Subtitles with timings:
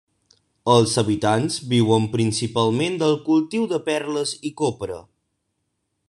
[0.75, 4.99] Els habitants viuen principalment del cultiu de perles i copra.